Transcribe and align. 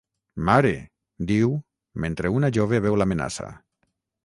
«Mare», 0.45 0.71
diu, 1.33 1.51
mentre 2.07 2.33
una 2.39 2.51
jove 2.59 2.83
veu 2.89 3.01
l'amenaça. 3.03 3.49